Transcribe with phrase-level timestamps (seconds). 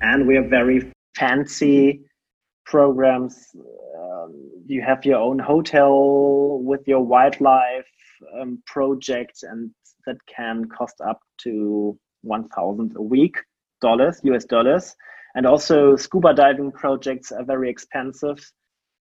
[0.00, 2.00] and we have very fancy
[2.64, 3.54] programs.
[3.98, 7.86] Um, you have your own hotel with your wildlife
[8.38, 9.70] um, projects, and
[10.06, 13.36] that can cost up to 1000 a week
[13.80, 14.96] dollars us dollars
[15.34, 18.38] and also scuba diving projects are very expensive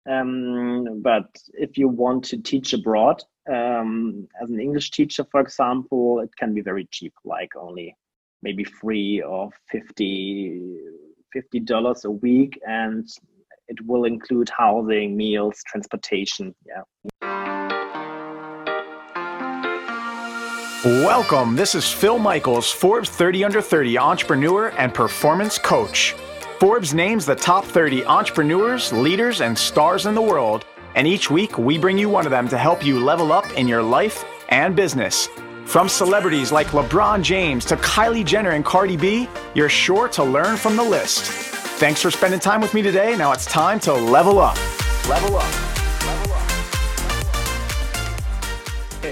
[0.10, 3.24] um, but if you want to teach abroad
[3.54, 7.96] um, as an english teacher for example it can be very cheap like only
[8.42, 10.78] maybe free or 50
[11.34, 13.08] 50 dollars a week and
[13.68, 16.82] it will include housing meals transportation yeah
[20.86, 21.58] Welcome.
[21.58, 26.16] This is Phil Michaels, Forbes 30 Under 30 entrepreneur and performance coach.
[26.58, 30.64] Forbes names the top 30 entrepreneurs, leaders, and stars in the world,
[30.96, 33.68] and each week we bring you one of them to help you level up in
[33.68, 35.28] your life and business.
[35.70, 40.58] From celebrities like LeBron James to Kylie Jenner and Cardi B, you're sure to learn
[40.58, 41.26] from the list.
[41.78, 43.16] Thanks for spending time with me today.
[43.16, 44.58] Now it's time to level up.
[45.08, 45.54] Level up.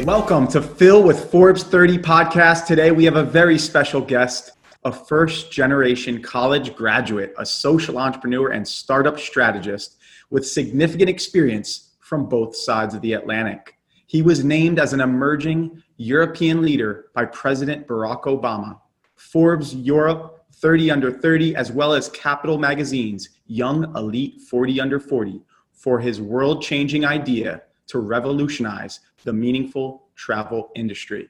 [0.03, 2.65] Welcome to Phil with Forbes 30 podcast.
[2.65, 8.49] Today we have a very special guest, a first generation college graduate, a social entrepreneur,
[8.49, 9.97] and startup strategist
[10.31, 13.77] with significant experience from both sides of the Atlantic.
[14.07, 18.79] He was named as an emerging European leader by President Barack Obama,
[19.15, 25.41] Forbes Europe 30 Under 30, as well as Capital Magazine's Young Elite 40 Under 40
[25.71, 31.29] for his world changing idea to revolutionize the meaningful travel industry.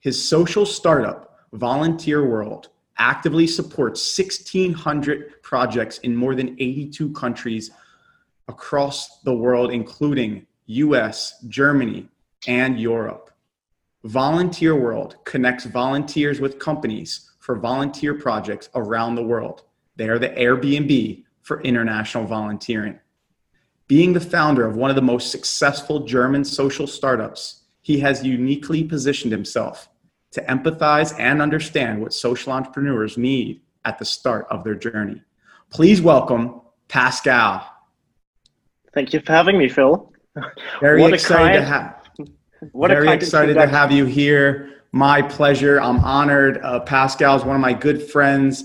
[0.00, 2.68] His social startup, Volunteer World,
[2.98, 7.70] actively supports 1,600 projects in more than 82 countries
[8.48, 12.08] across the world, including US, Germany,
[12.46, 13.31] and Europe.
[14.04, 19.62] Volunteer World connects volunteers with companies for volunteer projects around the world.
[19.94, 22.98] They are the Airbnb for international volunteering.
[23.86, 28.82] Being the founder of one of the most successful German social startups, he has uniquely
[28.82, 29.88] positioned himself
[30.32, 35.22] to empathize and understand what social entrepreneurs need at the start of their journey.
[35.70, 37.68] Please welcome Pascal.
[38.94, 40.12] Thank you for having me, Phil.
[40.80, 42.01] Very what excited to have.
[42.74, 44.82] Very excited to have you here.
[44.92, 45.80] My pleasure.
[45.80, 46.58] I'm honored.
[46.62, 48.64] Uh, Pascal is one of my good friends.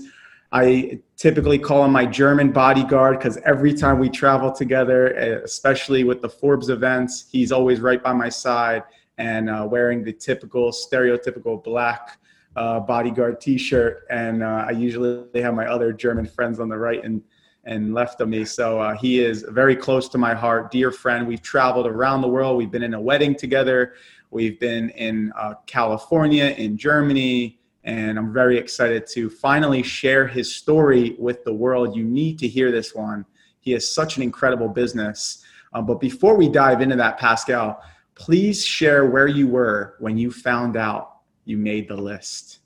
[0.52, 5.08] I typically call him my German bodyguard because every time we travel together,
[5.44, 8.82] especially with the Forbes events, he's always right by my side
[9.18, 12.18] and uh, wearing the typical, stereotypical black
[12.56, 14.06] uh, bodyguard T-shirt.
[14.10, 17.22] And uh, I usually have my other German friends on the right and
[17.68, 18.44] and left of me.
[18.46, 21.28] So uh, he is very close to my heart, dear friend.
[21.28, 22.56] We've traveled around the world.
[22.56, 23.92] We've been in a wedding together.
[24.30, 30.54] We've been in uh, California, in Germany, and I'm very excited to finally share his
[30.54, 31.94] story with the world.
[31.94, 33.26] You need to hear this one.
[33.60, 35.44] He has such an incredible business.
[35.74, 37.82] Um, but before we dive into that, Pascal,
[38.14, 42.60] please share where you were when you found out you made the list.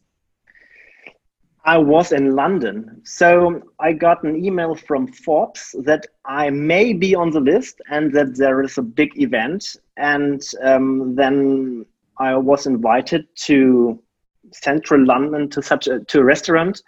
[1.65, 3.01] I was in London.
[3.05, 8.13] So I got an email from Forbes that I may be on the list and
[8.15, 9.77] that there is a big event.
[9.97, 11.87] And um, then
[12.19, 14.03] I was invited to
[14.53, 16.83] central London to such a to a restaurant,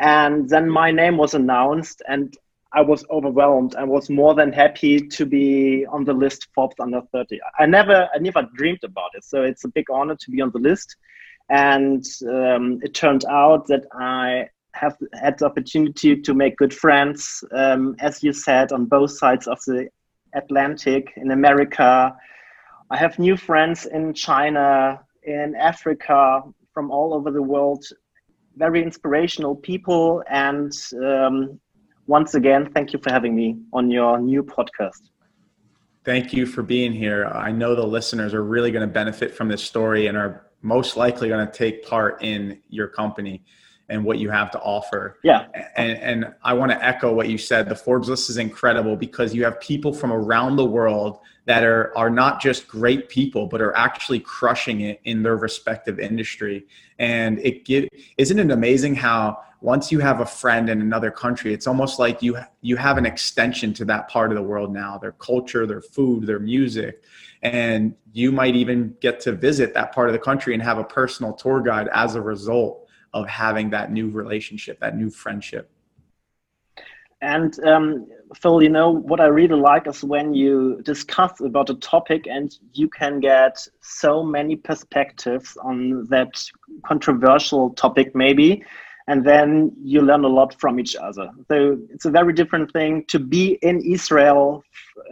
[0.00, 2.36] and then my name was announced, and
[2.72, 3.74] I was overwhelmed.
[3.74, 7.38] I was more than happy to be on the list Forbes under 30.
[7.58, 10.50] I never I never dreamed about it, so it's a big honor to be on
[10.50, 10.96] the list.
[11.52, 17.44] And um, it turned out that I have had the opportunity to make good friends,
[17.52, 19.88] um, as you said, on both sides of the
[20.34, 22.16] Atlantic in America.
[22.90, 26.42] I have new friends in China, in Africa,
[26.72, 27.84] from all over the world,
[28.56, 30.24] very inspirational people.
[30.30, 30.72] And
[31.04, 31.60] um,
[32.06, 35.10] once again, thank you for having me on your new podcast.
[36.02, 37.26] Thank you for being here.
[37.26, 40.96] I know the listeners are really going to benefit from this story and are most
[40.96, 43.44] likely going to take part in your company
[43.88, 45.18] and what you have to offer.
[45.22, 45.46] Yeah.
[45.76, 47.68] And, and I want to echo what you said.
[47.68, 51.96] The Forbes list is incredible because you have people from around the world that are,
[51.96, 56.66] are not just great people, but are actually crushing it in their respective industry.
[56.98, 61.52] And it give, isn't it amazing how once you have a friend in another country,
[61.52, 64.98] it's almost like you, you have an extension to that part of the world now,
[64.98, 67.02] their culture, their food, their music.
[67.42, 70.84] And you might even get to visit that part of the country and have a
[70.84, 75.70] personal tour guide as a result of having that new relationship, that new friendship.
[77.20, 81.74] And um, Phil, you know what I really like is when you discuss about a
[81.74, 86.42] topic and you can get so many perspectives on that
[86.84, 88.64] controversial topic, maybe.
[89.08, 91.30] and then you learn a lot from each other.
[91.48, 94.62] So it's a very different thing to be in Israel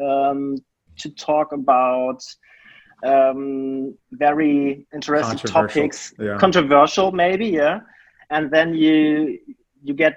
[0.02, 0.56] um,
[1.00, 2.22] to talk about
[3.04, 6.36] um, very interesting topics, yeah.
[6.38, 7.80] controversial maybe, yeah,
[8.30, 9.38] and then you
[9.82, 10.16] you get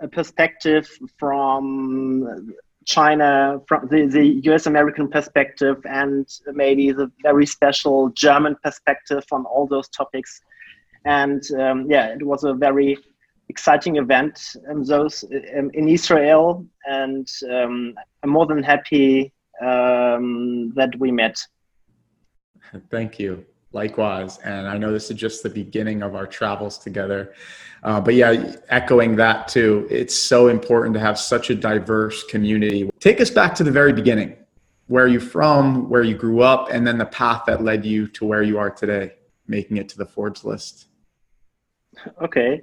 [0.00, 0.88] a perspective
[1.18, 2.54] from
[2.84, 9.44] China, from the, the US American perspective, and maybe the very special German perspective on
[9.44, 10.40] all those topics.
[11.04, 12.96] And um, yeah, it was a very
[13.48, 15.24] exciting event in those
[15.56, 21.38] um, in Israel, and um, I'm more than happy um, that we met.
[22.90, 23.44] Thank you.
[23.72, 27.34] Likewise, and I know this is just the beginning of our travels together.
[27.82, 32.88] Uh, but yeah, echoing that too, it's so important to have such a diverse community.
[32.98, 34.36] Take us back to the very beginning.
[34.86, 35.90] Where are you from?
[35.90, 38.70] Where you grew up, and then the path that led you to where you are
[38.70, 39.12] today,
[39.46, 40.86] making it to the Forbes list.
[42.22, 42.62] Okay.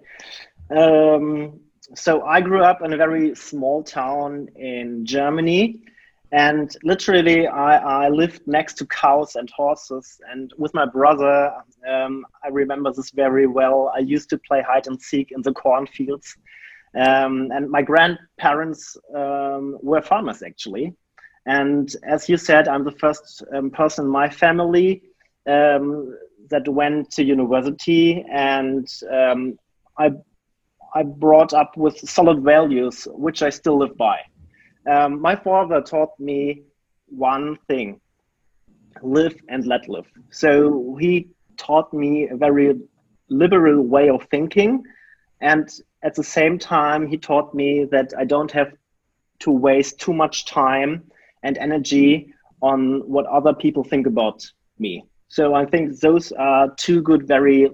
[0.75, 1.59] Um,
[1.94, 5.83] so I grew up in a very small town in Germany.
[6.31, 10.19] And literally, I, I lived next to cows and horses.
[10.30, 11.54] And with my brother,
[11.89, 13.92] um, I remember this very well.
[13.95, 16.36] I used to play hide and seek in the cornfields.
[16.95, 20.94] Um, and my grandparents um, were farmers, actually.
[21.45, 25.04] And as you said, I'm the first um, person in my family
[25.48, 26.18] um,
[26.50, 29.60] that went to university, and um,
[29.98, 30.12] I
[30.95, 34.19] I brought up with solid values, which I still live by.
[34.87, 36.63] Um, my father taught me
[37.07, 37.99] one thing:
[39.01, 40.07] live and let live.
[40.29, 41.27] So he
[41.57, 42.79] taught me a very
[43.29, 44.83] liberal way of thinking,
[45.41, 45.69] and
[46.03, 48.73] at the same time, he taught me that I don't have
[49.39, 51.03] to waste too much time
[51.43, 54.45] and energy on what other people think about
[54.79, 55.03] me.
[55.27, 57.69] So I think those are two good, very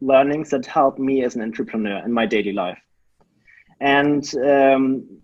[0.00, 2.78] learnings that help me as an entrepreneur in my daily life.
[3.80, 5.20] And um,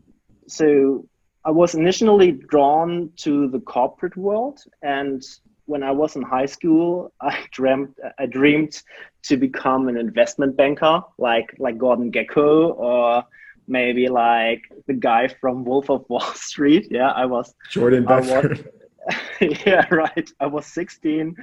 [0.49, 1.07] so
[1.45, 4.61] I was initially drawn to the corporate world.
[4.83, 5.23] And
[5.67, 8.83] when I was in high school, I dreamt, I dreamed
[9.25, 13.25] to become an investment banker, like like Gordon Gekko or
[13.69, 16.89] maybe like the guy from Wolf of Wall Street.
[16.91, 18.67] Yeah, I was Jordan Belfort.
[19.41, 20.31] yeah, right.
[20.39, 21.35] I was 16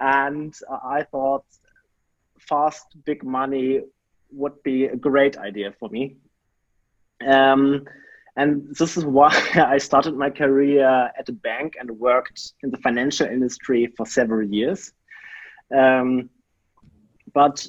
[0.00, 1.44] and I thought
[2.38, 3.80] fast, big money
[4.32, 6.16] would be a great idea for me.
[7.26, 7.86] Um,
[8.36, 12.78] and this is why I started my career at a bank and worked in the
[12.78, 14.92] financial industry for several years.
[15.76, 16.30] Um,
[17.32, 17.66] but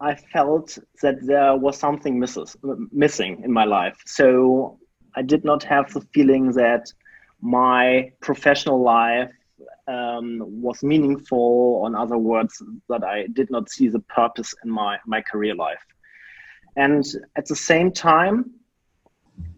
[0.00, 2.56] I felt that there was something misses,
[2.92, 3.98] missing in my life.
[4.06, 4.78] So
[5.14, 6.92] I did not have the feeling that
[7.40, 9.30] my professional life
[9.88, 11.84] um, was meaningful.
[11.86, 15.84] In other words, that I did not see the purpose in my my career life.
[16.76, 17.04] And
[17.36, 18.50] at the same time,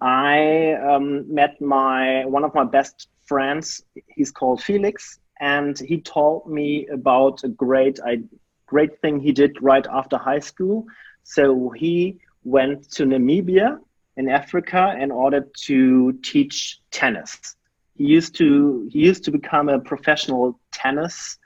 [0.00, 3.84] I um, met my one of my best friends.
[4.06, 8.22] He's called Felix, and he told me about a great I,
[8.66, 10.86] great thing he did right after high school.
[11.24, 13.78] So he went to Namibia
[14.16, 17.56] in Africa in order to teach tennis
[17.94, 21.38] he used to he used to become a professional tennis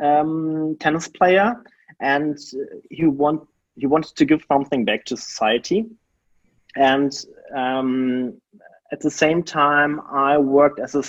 [0.00, 1.54] um, tennis player,
[2.00, 2.38] and
[2.90, 3.46] he want
[3.76, 5.86] he wanted to give something back to society.
[6.76, 7.12] And
[7.54, 8.40] um,
[8.92, 11.02] at the same time, I worked as a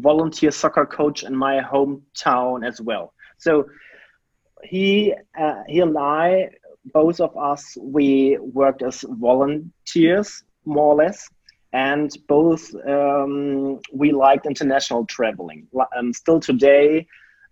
[0.00, 3.12] volunteer soccer coach in my hometown as well.
[3.38, 3.66] So
[4.64, 6.50] he uh, he and I,
[6.92, 11.28] both of us, we worked as volunteers more or less
[11.76, 15.66] and both um, we liked international traveling.
[15.96, 17.06] Um, still today,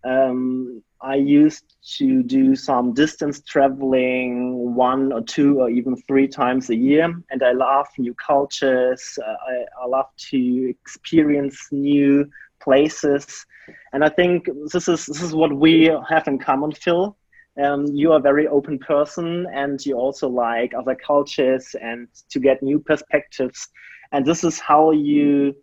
[0.04, 6.70] um, I used to do some distance traveling one or two or even three times
[6.70, 9.18] a year, and I love new cultures.
[9.22, 12.28] Uh, I, I love to experience new
[12.62, 13.44] places,
[13.92, 17.16] and I think this is this is what we have in common, Phil.
[17.62, 22.40] Um, you are a very open person and you also like other cultures and to
[22.40, 23.68] get new perspectives
[24.10, 25.54] and this is how you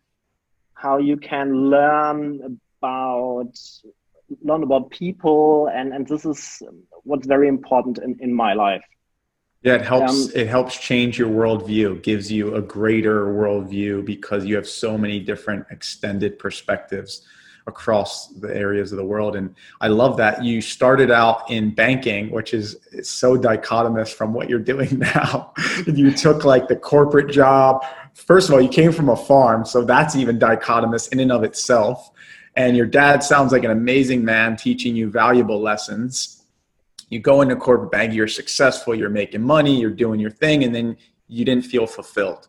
[0.73, 3.53] how you can learn about
[4.43, 6.61] learn about people and and this is
[7.03, 8.83] what's very important in, in my life
[9.61, 14.45] yeah it helps um, it helps change your worldview gives you a greater worldview because
[14.45, 17.25] you have so many different extended perspectives
[17.67, 19.35] across the areas of the world.
[19.35, 24.49] And I love that you started out in banking, which is so dichotomous from what
[24.49, 25.53] you're doing now.
[25.85, 27.85] you took like the corporate job.
[28.13, 31.43] First of all, you came from a farm, so that's even dichotomous in and of
[31.43, 32.11] itself.
[32.61, 36.43] And your dad sounds like an amazing man teaching you valuable lessons.
[37.09, 40.73] you go into corporate bank, you're successful, you're making money, you're doing your thing, and
[40.73, 40.95] then
[41.27, 42.47] you didn't feel fulfilled.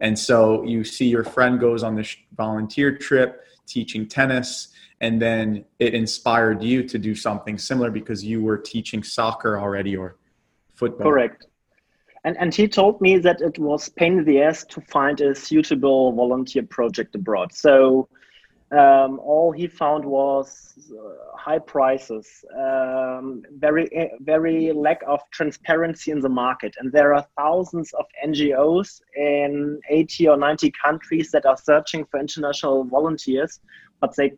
[0.00, 4.68] And so you see your friend goes on this volunteer trip teaching tennis,
[5.00, 9.96] and then it inspired you to do something similar because you were teaching soccer already
[9.96, 10.16] or
[10.74, 11.06] football.
[11.10, 11.46] Correct.
[12.24, 15.34] And, and he told me that it was pain in the ass to find a
[15.34, 17.52] suitable volunteer project abroad.
[17.54, 18.08] So
[18.72, 26.18] um, all he found was uh, high prices, um, very very lack of transparency in
[26.20, 31.56] the market, and there are thousands of NGOs in 80 or 90 countries that are
[31.56, 33.60] searching for international volunteers,
[34.00, 34.32] but they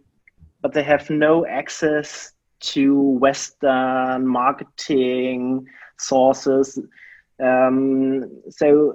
[0.61, 5.67] but they have no access to Western marketing
[5.99, 6.79] sources.
[7.43, 8.95] Um, so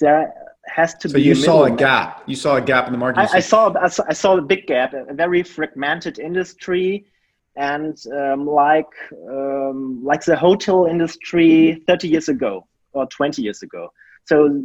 [0.00, 0.32] there
[0.66, 1.20] has to so be.
[1.20, 2.22] So you a saw a gap.
[2.26, 3.20] You saw a gap in the market.
[3.20, 7.06] I, I, saw, I saw I saw a big gap, a very fragmented industry,
[7.56, 8.92] and um, like
[9.28, 13.92] um, like the hotel industry 30 years ago or 20 years ago.
[14.24, 14.62] So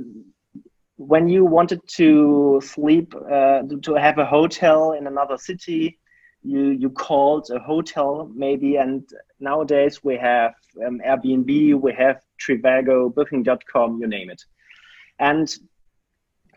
[0.98, 6.00] when you wanted to sleep uh, to have a hotel in another city
[6.44, 9.08] you you called a hotel maybe and
[9.40, 10.54] nowadays we have
[10.86, 14.42] um, airbnb we have trivago booking.com you name it
[15.20, 15.54] and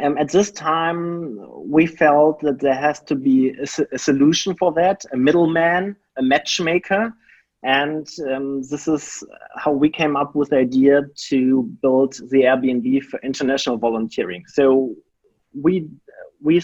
[0.02, 1.38] um, at this time
[1.70, 6.22] we felt that there has to be a, a solution for that a middleman a
[6.22, 7.12] matchmaker.
[7.62, 9.22] And um, this is
[9.56, 14.44] how we came up with the idea to build the airbnb for international volunteering.
[14.46, 14.94] So
[15.52, 15.88] we
[16.40, 16.62] we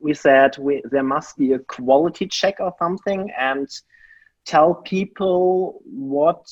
[0.00, 3.66] we said we, there must be a quality check or something and
[4.44, 6.44] tell people what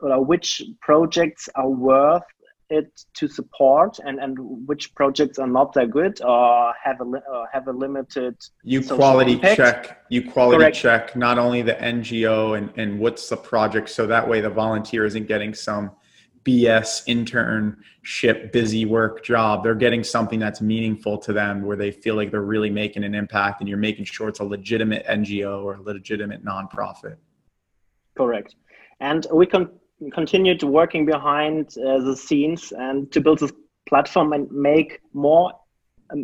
[0.00, 2.22] or which projects are worth
[2.70, 7.18] it to support and, and which projects are not that good or have a or
[7.42, 9.56] uh, have a limited you quality impact.
[9.56, 10.76] check you quality Correct.
[10.76, 15.04] check not only the ngo and, and what's the project so that way the volunteer
[15.04, 15.90] isn't getting some
[16.44, 19.64] BS internship, busy work job.
[19.64, 23.14] They're getting something that's meaningful to them where they feel like they're really making an
[23.14, 27.16] impact and you're making sure it's a legitimate NGO or a legitimate nonprofit.
[28.14, 28.56] Correct.
[29.00, 29.70] And we can
[30.12, 33.52] continue to working behind uh, the scenes and to build this
[33.88, 35.52] platform and make more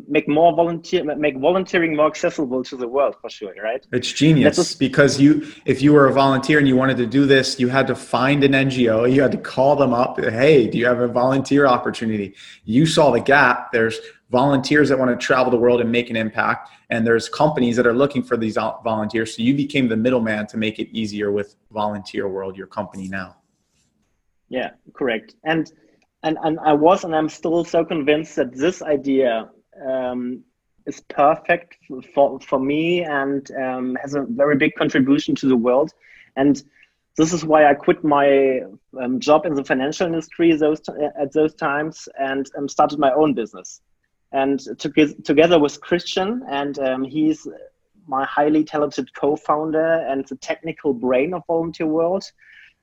[0.08, 3.86] make more volunteer make volunteering more accessible to the world for sure right?
[3.92, 7.58] It's genius because you if you were a volunteer and you wanted to do this
[7.58, 10.86] you had to find an ngo you had to call them up hey do you
[10.86, 12.34] have a volunteer opportunity?
[12.64, 13.72] You saw the gap.
[13.72, 13.98] There's
[14.30, 17.86] volunteers that want to travel the world and make an impact and there's companies that
[17.86, 21.56] are looking for these volunteers so you became the middleman to make it easier with
[21.72, 23.34] volunteer world your company now
[24.50, 25.73] yeah correct and
[26.23, 29.49] and, and I was and I'm still so convinced that this idea
[29.87, 30.45] um,
[30.87, 31.78] is perfect
[32.14, 35.92] for, for me and um, has a very big contribution to the world.
[36.37, 36.62] And
[37.16, 38.61] this is why I quit my
[39.00, 40.80] um, job in the financial industry those
[41.19, 43.80] at those times and um, started my own business.
[44.33, 47.49] And to, together with Christian, and um, he's
[48.07, 52.25] my highly talented co-founder and the technical brain of Volunteer World,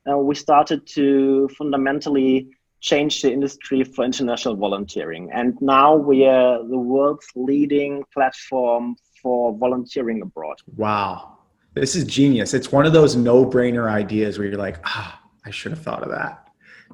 [0.10, 2.50] uh, we started to fundamentally
[2.80, 5.30] change the industry for international volunteering.
[5.34, 10.58] And now we are the world's leading platform for volunteering abroad.
[10.76, 11.40] Wow.
[11.74, 12.54] This is genius.
[12.54, 16.04] It's one of those no brainer ideas where you're like, ah, I should have thought
[16.04, 16.48] of that.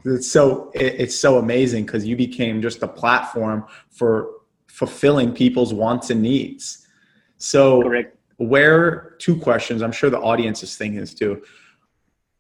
[0.06, 4.32] It's so it's so amazing because you became just a platform for
[4.68, 6.88] fulfilling people's wants and needs.
[7.38, 8.18] So Correct.
[8.38, 11.44] where two questions, I'm sure the audience is thinking this too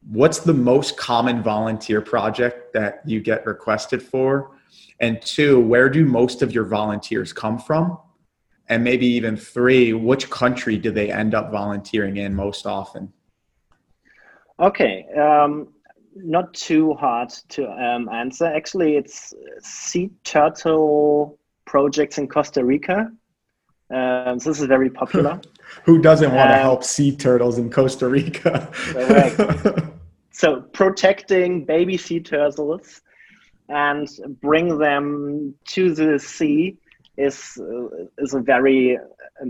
[0.07, 4.51] what's the most common volunteer project that you get requested for?
[4.99, 7.97] And two, where do most of your volunteers come from?
[8.69, 13.11] And maybe even three, which country do they end up volunteering in most often?
[14.59, 15.69] Okay, um,
[16.15, 18.45] not too hard to um, answer.
[18.45, 23.11] Actually, it's sea turtle projects in Costa Rica.
[23.93, 25.41] Um, so this is very popular.
[25.83, 28.71] Who doesn't want to um, help sea turtles in Costa Rica?
[30.43, 33.01] so protecting baby sea turtles
[33.69, 34.09] and
[34.41, 36.77] bring them to the sea
[37.17, 38.99] is uh, is a very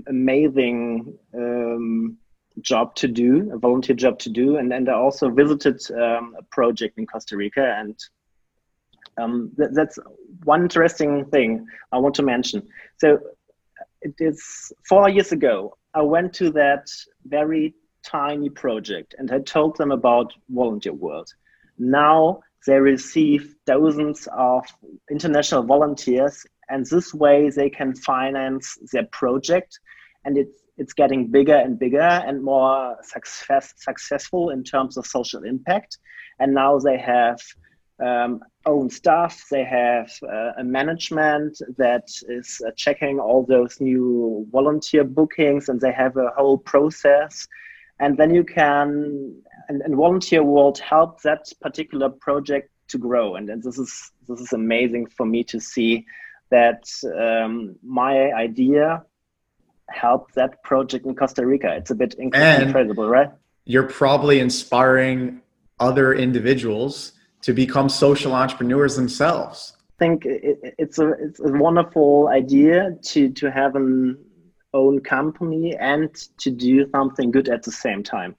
[0.08, 2.16] amazing um,
[2.62, 4.58] job to do, a volunteer job to do.
[4.58, 7.98] And and I also visited um, a project in Costa Rica, and
[9.18, 9.98] um, th- that's
[10.44, 12.68] one interesting thing I want to mention.
[12.98, 13.18] So
[14.04, 15.76] it is four years ago.
[15.96, 16.86] I went to that
[17.26, 17.74] very
[18.05, 21.29] tiny project and I told them about Volunteer World.
[21.77, 24.65] Now they receive dozens of
[25.12, 29.79] international volunteers, and this way they can finance their project,
[30.25, 35.43] and it's it's getting bigger and bigger and more success, successful in terms of social
[35.43, 35.98] impact.
[36.39, 37.39] and now they have
[38.03, 39.45] um, own staff.
[39.51, 45.79] They have uh, a management that is uh, checking all those new volunteer bookings, and
[45.79, 47.48] they have a whole process.
[48.00, 49.36] And then you can,
[49.70, 53.36] and, and volunteer world help that particular project to grow.
[53.36, 56.06] And, and this is this is amazing for me to see
[56.50, 56.84] that
[57.18, 59.04] um, my idea
[59.90, 61.76] helped that project in Costa Rica.
[61.76, 63.32] It's a bit incredible, right?
[63.66, 65.42] You're probably inspiring
[65.80, 69.74] other individuals to become social entrepreneurs themselves.
[69.78, 74.18] I think it, it's a it's a wonderful idea to to have an
[74.74, 78.36] own company and to do something good at the same time.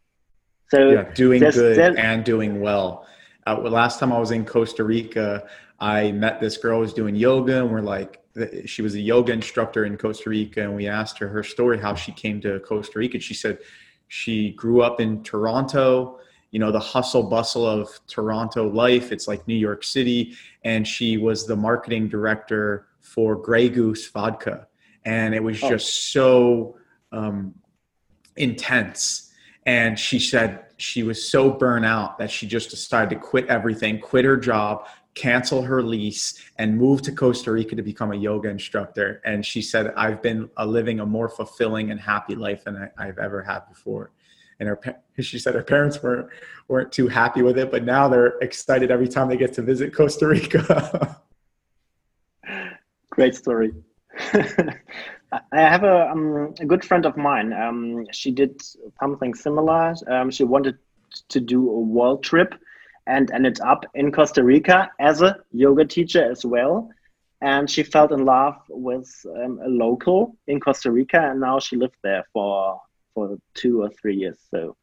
[0.71, 3.07] So yeah, doing there's, good there's, and doing well.
[3.47, 5.47] Uh, last time I was in Costa Rica,
[5.79, 8.21] I met this girl who was doing yoga, and we're like,
[8.64, 11.95] she was a yoga instructor in Costa Rica, and we asked her her story, how
[11.95, 13.21] she came to Costa Rica.
[13.21, 13.59] She said
[14.09, 16.19] she grew up in Toronto
[16.55, 19.11] you know the hustle bustle of Toronto life.
[19.11, 24.69] It's like New York City, and she was the marketing director for Grey Goose Vodka,
[25.05, 25.69] and it was oh.
[25.69, 26.77] just so
[27.13, 27.55] um,
[28.37, 29.33] intense.
[29.67, 34.01] And she said she was so burnt out that she just decided to quit everything,
[34.01, 38.49] quit her job, cancel her lease and move to Costa Rica to become a yoga
[38.49, 39.23] instructor.
[39.25, 43.07] And she said, I've been uh, living a more fulfilling and happy life than I,
[43.07, 44.11] have ever had before
[44.61, 44.81] and her
[45.21, 46.29] she said her parents weren't
[46.69, 49.95] weren't too happy with it, but now they're excited every time they get to visit
[49.95, 51.21] Costa Rica.
[53.11, 53.73] Great story.
[55.52, 57.52] I have a, um, a good friend of mine.
[57.52, 58.62] Um, she did
[59.00, 59.94] something similar.
[60.06, 60.78] Um, she wanted
[61.28, 62.54] to do a world trip
[63.06, 66.90] and ended up in Costa Rica as a yoga teacher as well.
[67.40, 71.76] And she fell in love with um, a local in Costa Rica, and now she
[71.76, 72.80] lived there for
[73.12, 74.38] for two or three years.
[74.50, 74.76] So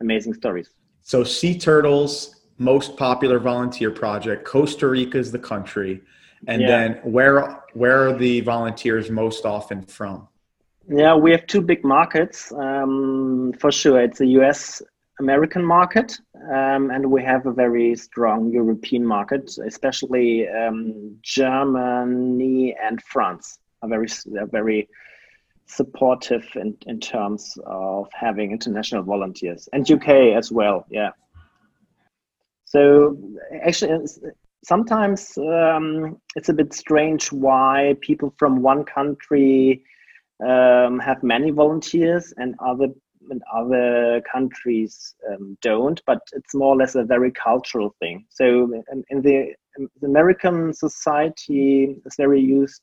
[0.00, 0.70] amazing stories.
[1.02, 4.44] So Sea Turtles, most popular volunteer project.
[4.44, 6.02] Costa Rica is the country,
[6.46, 6.68] and yeah.
[6.68, 10.28] then where where are the volunteers most often from?
[10.88, 14.00] Yeah, we have two big markets um, for sure.
[14.00, 14.82] It's the U.S.
[15.18, 16.16] American market,
[16.52, 23.88] um, and we have a very strong European market, especially um, Germany and France are
[23.88, 24.88] very are very
[25.66, 30.86] supportive in, in terms of having international volunteers and UK as well.
[30.90, 31.10] Yeah.
[32.64, 33.16] So
[33.62, 34.06] actually,
[34.66, 39.84] sometimes um, it's a bit strange why people from one country
[40.44, 42.88] um, have many volunteers and other
[43.30, 46.00] and other countries um, don't.
[46.06, 48.24] But it's more or less a very cultural thing.
[48.28, 52.82] So in, in the, in the American society is very used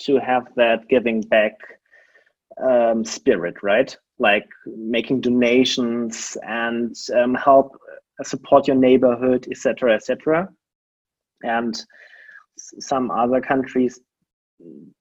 [0.00, 1.54] to have that giving back
[2.62, 3.96] um, spirit, right?
[4.18, 7.78] Like making donations and um, help
[8.22, 10.48] support your neighborhood, etc., etc.
[11.42, 11.74] And
[12.80, 14.00] some other countries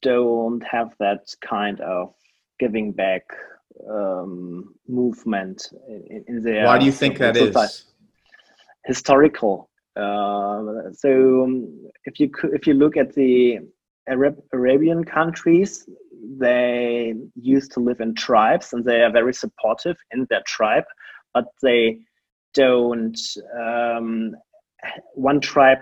[0.02, 2.14] don't have that kind of
[2.60, 3.24] giving back
[3.90, 6.66] um, movement in, in their.
[6.66, 7.66] Why do you think that society.
[7.66, 7.86] is?
[8.86, 9.70] Historical.
[9.96, 13.60] Uh, so um, if you if you look at the
[14.08, 15.88] Arab, Arabian countries,
[16.40, 20.86] they used to live in tribes and they are very supportive in their tribe,
[21.34, 22.00] but they
[22.54, 23.20] don't.
[23.60, 24.36] Um,
[25.14, 25.78] one tribe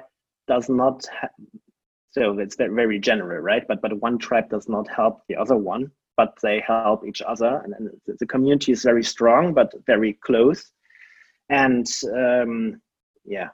[0.50, 1.06] does not.
[1.22, 1.30] Ha-
[2.12, 3.66] so it's very general, right?
[3.68, 7.62] But but one tribe does not help the other one, but they help each other,
[7.64, 10.72] and, and the community is very strong but very close.
[11.50, 12.82] And um,
[13.26, 13.50] yeah,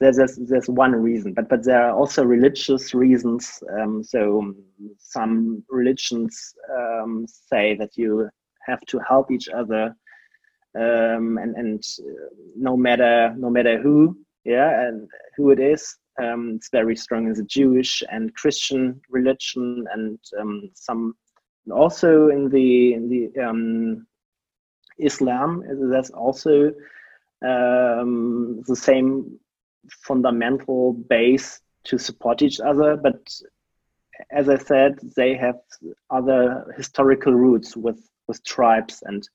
[0.00, 3.62] there's, there's, one reason, but but there are also religious reasons.
[3.72, 4.54] Um, so
[4.98, 8.28] some religions um, say that you
[8.66, 9.94] have to help each other,
[10.76, 16.54] um, and and uh, no matter no matter who, yeah, and who it is, um,
[16.56, 21.14] it's very strong in the Jewish and Christian religion, and um, some
[21.70, 24.06] also in the in the um,
[24.98, 25.62] Islam.
[25.90, 26.72] That's also
[27.40, 29.38] the same
[30.04, 32.96] fundamental base to support each other.
[32.96, 33.20] But
[34.30, 35.60] as I said, they have
[36.10, 39.28] other historical roots with with tribes and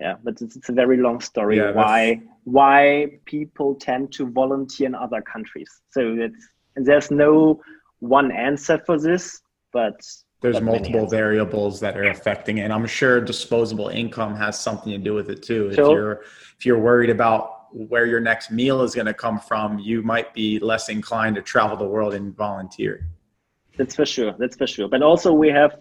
[0.00, 0.14] yeah.
[0.22, 4.94] But it's, it's a very long story yeah, why why people tend to volunteer in
[4.94, 5.70] other countries.
[5.90, 7.60] So it's and there's no
[7.98, 9.40] one answer for this,
[9.72, 10.00] but
[10.40, 12.62] there's multiple variables that are affecting it.
[12.62, 15.68] And I'm sure disposable income has something to do with it too.
[15.70, 16.24] If you're
[16.58, 20.32] if you're worried about where your next meal is going to come from, you might
[20.34, 23.06] be less inclined to travel the world and volunteer.
[23.76, 24.34] That's for sure.
[24.38, 24.88] That's for sure.
[24.88, 25.78] But also we have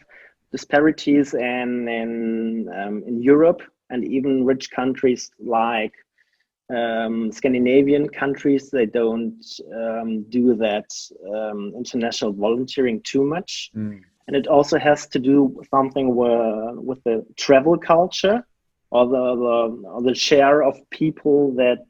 [0.51, 5.93] disparities in in um, in Europe and even rich countries like
[6.69, 10.89] um, Scandinavian countries, they don't um, do that
[11.33, 13.71] um, international volunteering too much.
[13.75, 14.01] Mm.
[14.27, 18.45] And it also has to do something where, with the travel culture
[18.91, 21.85] or the, the, or the share of people that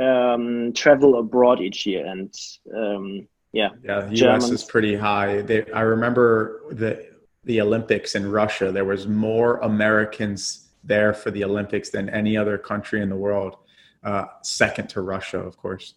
[0.00, 2.06] um, travel abroad each year.
[2.06, 2.32] And
[2.76, 4.50] um, yeah, yeah, the Germans.
[4.50, 4.62] U.S.
[4.62, 5.40] is pretty high.
[5.40, 7.08] They, I remember the
[7.44, 8.70] the Olympics in Russia.
[8.70, 13.56] There was more Americans there for the Olympics than any other country in the world
[14.02, 15.94] uh, second to Russia, of course.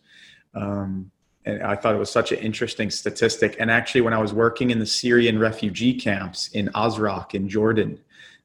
[0.53, 1.11] Um,
[1.45, 3.55] and I thought it was such an interesting statistic.
[3.59, 7.99] And actually, when I was working in the Syrian refugee camps in Azraq in Jordan,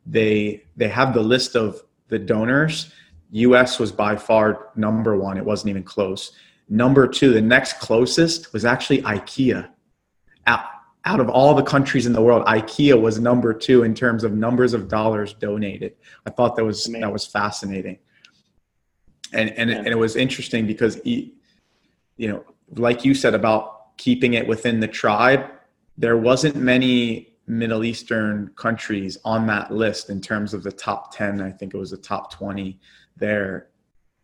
[0.06, 2.92] they they have the list of the donors.
[3.32, 3.78] U.S.
[3.78, 6.32] was by far number one; it wasn't even close.
[6.68, 9.68] Number two, the next closest was actually IKEA.
[11.06, 14.32] Out, of all the countries in the world, IKEA was number two in terms of
[14.32, 15.94] numbers of dollars donated.
[16.26, 17.98] I thought that was that was fascinating.
[19.32, 19.76] And and, yeah.
[19.78, 21.34] and it was interesting because he,
[22.16, 25.46] you know like you said about keeping it within the tribe
[25.96, 31.40] there wasn't many middle eastern countries on that list in terms of the top 10
[31.40, 32.78] i think it was the top 20
[33.16, 33.68] there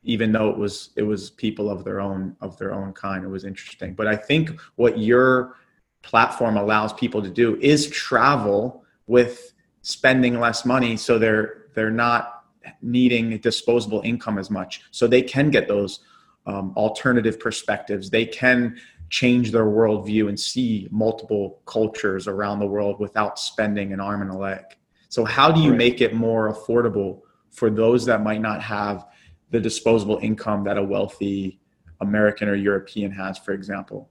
[0.03, 3.25] even though it was it was people of their own of their own kind.
[3.25, 3.95] It was interesting.
[3.95, 5.57] But i think what your
[6.03, 12.43] platform allows people to do is travel with spending less money so they're they're not
[12.81, 14.83] needing disposable income as much.
[14.91, 16.01] So they can get those
[16.47, 18.11] um, alternative perspectives.
[18.11, 18.79] They can
[19.11, 24.31] change their worldview and see multiple cultures around the world without spending an arm and
[24.31, 24.65] a leg.
[25.09, 29.07] So, how do you make it more affordable for those that might not have
[29.51, 31.61] the disposable income that a wealthy
[32.01, 34.09] American or European has, for example?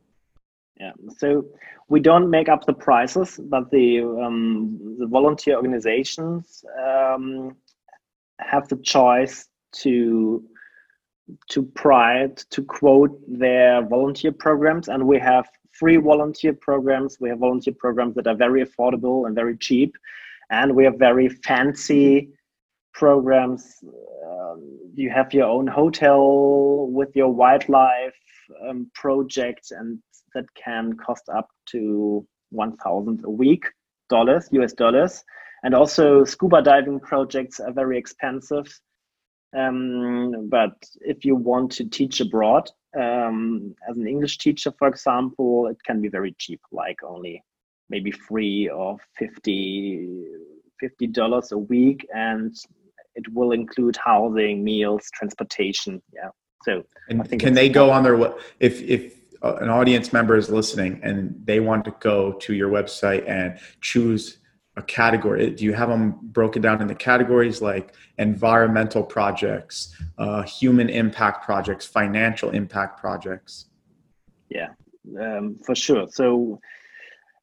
[0.79, 1.45] Yeah, so
[1.91, 7.53] we don't make up the prices, but the um, the volunteer organizations um,
[8.39, 9.49] have the choice
[9.83, 10.41] to
[11.49, 14.87] to pride to quote their volunteer programs.
[14.87, 17.17] And we have free volunteer programs.
[17.19, 19.97] We have volunteer programs that are very affordable and very cheap.
[20.49, 22.29] And we have very fancy
[22.93, 23.63] programs.
[24.31, 28.19] Um, you have your own hotel with your wildlife
[28.65, 29.99] um, project and
[30.33, 33.65] that can cost up to 1000 a week
[34.09, 35.23] dollars us dollars.
[35.63, 38.67] And also scuba diving projects are very expensive.
[39.57, 45.67] Um, but if you want to teach abroad um, as an english teacher for example
[45.67, 47.43] it can be very cheap like only
[47.89, 50.25] maybe free or 50
[50.81, 52.05] 50 dollars a week.
[52.13, 52.53] And
[53.15, 56.01] it will include housing meals transportation.
[56.13, 56.29] Yeah.
[56.63, 58.15] So and can they go on their
[58.59, 63.27] if if an audience member is listening and they want to go to your website
[63.27, 64.37] and choose
[64.77, 65.49] a category?
[65.51, 71.85] Do you have them broken down into categories like environmental projects, uh, human impact projects,
[71.85, 73.65] financial impact projects?
[74.49, 74.69] Yeah,
[75.19, 76.07] um, for sure.
[76.09, 76.59] So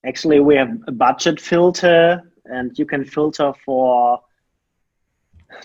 [0.06, 4.20] actually, we have a budget filter, and you can filter for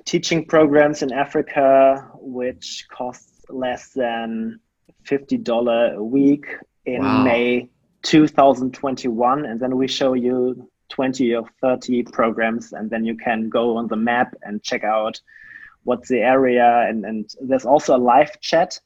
[0.05, 4.59] teaching programs in Africa, which costs less than
[5.05, 6.47] $50 a week
[6.85, 7.23] in wow.
[7.23, 7.69] May
[8.03, 9.45] 2021.
[9.45, 13.87] And then we show you 20 or 30 programs and then you can go on
[13.87, 15.19] the map and check out
[15.85, 18.79] what's the area and, and there's also a live chat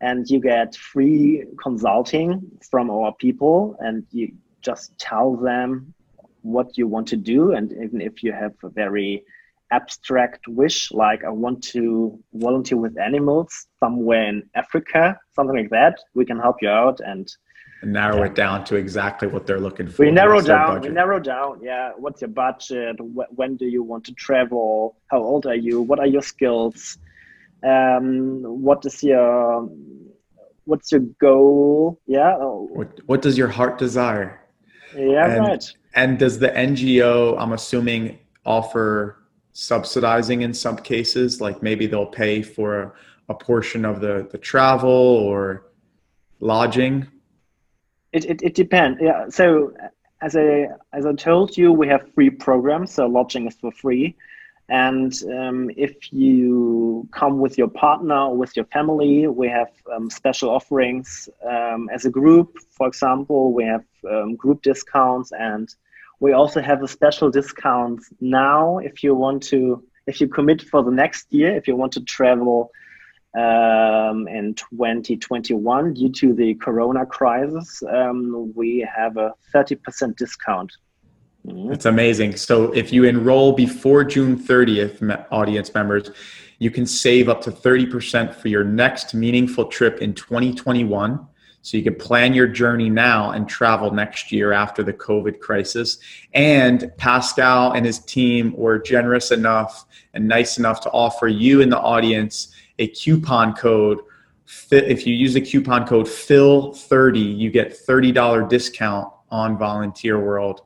[0.00, 5.94] and you get free consulting from our people and you just tell them
[6.42, 9.24] what you want to do and even if you have a very
[9.70, 15.98] abstract wish like i want to volunteer with animals somewhere in africa something like that
[16.14, 17.36] we can help you out and
[17.82, 20.04] narrow it down to exactly what they're looking for.
[20.04, 20.80] We narrow down.
[20.80, 21.60] We narrow down.
[21.62, 21.92] Yeah.
[21.96, 22.96] What's your budget?
[23.00, 24.96] when do you want to travel?
[25.08, 25.82] How old are you?
[25.82, 26.98] What are your skills?
[27.64, 29.68] Um, what is your
[30.64, 32.00] what's your goal?
[32.06, 32.36] Yeah.
[32.36, 34.40] What What does your heart desire?
[34.96, 35.30] Yeah.
[35.30, 35.72] And, right.
[35.94, 37.36] And does the NGO?
[37.38, 39.17] I'm assuming offer
[39.60, 42.94] subsidizing in some cases, like maybe they'll pay for
[43.28, 45.66] a, portion of the the travel or
[46.40, 47.06] lodging
[48.12, 48.98] it, it, it depends.
[49.00, 49.28] Yeah.
[49.28, 49.72] So
[50.22, 52.92] as I as I told you, we have free programs.
[52.92, 54.16] So lodging is for free,
[54.68, 60.08] and um, if you come with your partner or with your family, we have um,
[60.10, 62.58] special offerings um, as a group.
[62.70, 65.68] For example, we have um, group discounts, and
[66.20, 70.82] we also have a special discount now if you want to if you commit for
[70.82, 72.70] the next year if you want to travel
[73.36, 80.72] um, in 2021 due to the corona crisis um, we have a 30% discount
[81.46, 81.72] mm-hmm.
[81.72, 86.10] it's amazing so if you enroll before june 30th audience members
[86.58, 91.26] You can save up to 30% for your next meaningful trip in 2021.
[91.68, 95.98] So you can plan your journey now and travel next year after the COVID crisis.
[96.32, 101.68] And Pascal and his team were generous enough and nice enough to offer you in
[101.68, 103.98] the audience a coupon code.
[104.70, 110.62] If you use the coupon code PHIL30, you get $30 discount on Volunteer World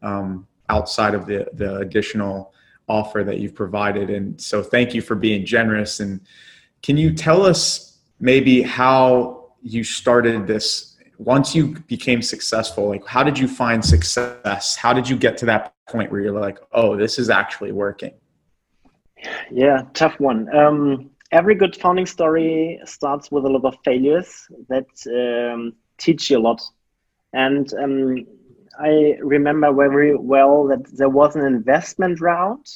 [0.00, 2.54] um, outside of the, the additional
[2.88, 4.08] offer that you've provided.
[4.08, 6.00] And so thank you for being generous.
[6.00, 6.18] And
[6.82, 12.88] can you tell us maybe how you started this once you became successful?
[12.88, 14.76] Like, how did you find success?
[14.76, 18.12] How did you get to that point where you're like, oh, this is actually working?
[19.50, 20.54] Yeah, tough one.
[20.54, 26.38] Um, every good founding story starts with a lot of failures that um, teach you
[26.38, 26.62] a lot.
[27.32, 28.26] And um,
[28.78, 32.66] I remember very well that there was an investment round,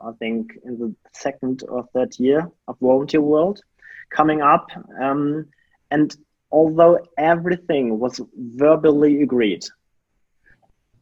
[0.00, 3.60] I think in the second or third year of Volunteer World
[4.10, 4.68] coming up.
[5.94, 6.16] And
[6.50, 8.20] although everything was
[8.64, 9.64] verbally agreed,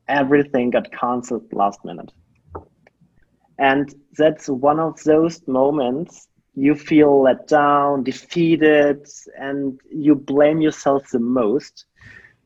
[0.07, 2.13] everything got cancelled last minute.
[3.59, 9.07] And that's one of those moments you feel let down, defeated,
[9.47, 11.87] and you blame yourself the most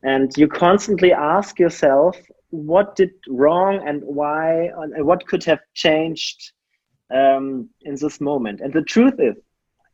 [0.03, 2.15] and you constantly ask yourself
[2.51, 6.53] what did wrong and why and what could have changed
[7.13, 9.35] um, in this moment and the truth is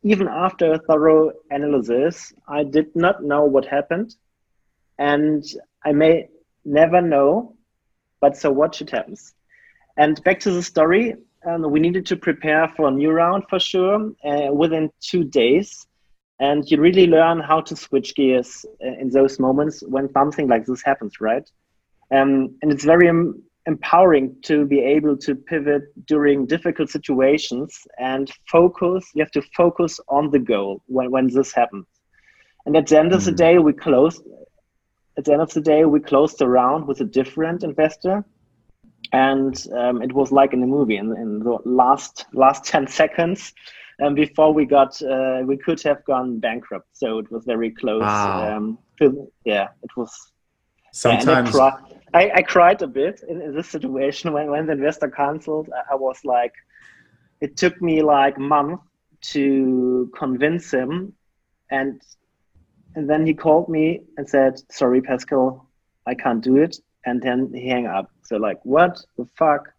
[0.04, 4.16] even after a thorough analysis i did not know what happened.
[4.98, 5.44] And
[5.86, 6.30] i may
[6.66, 7.56] never know
[8.22, 9.16] but so what should happen.
[9.98, 13.60] And back to the story um, we needed to prepare for a new round for
[13.60, 15.86] sure uh, within two days.
[16.40, 20.66] And you really learn how to switch gears uh, in those moments when something like
[20.66, 21.48] this happens right?
[22.12, 28.30] Um, and it's very um, empowering to be able to pivot during difficult situations and
[28.52, 31.86] focus you have to focus on the goal when, when this happens
[32.66, 33.16] and at the end mm.
[33.16, 33.38] of the hmm.
[33.38, 34.22] day we closed
[35.18, 38.26] at the end of the day we closed the round with a different investor
[39.14, 43.54] and um, it was like in the movie in, in the last last 10 seconds
[44.02, 46.88] um, before we got uh, we could have gone bankrupt.
[46.94, 48.02] So it was very close.
[48.02, 48.58] Wow.
[48.58, 50.12] Um, to, yeah, it was.
[50.94, 51.72] Sometimes I,
[52.14, 55.70] I, I, cried a bit in, in, this situation when, when the investor cancelled.
[55.76, 56.54] I, I was like,
[57.42, 58.80] it took me like month
[59.34, 61.14] to convince him,
[61.72, 62.00] and
[62.96, 65.68] and then he called me and said, "Sorry, Pascal,
[66.06, 66.78] I can't do it."
[67.08, 68.12] And then he hung up.
[68.22, 69.74] So like, what the fuck?